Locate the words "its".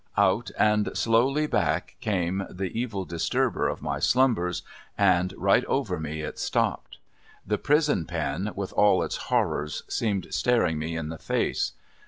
9.03-9.17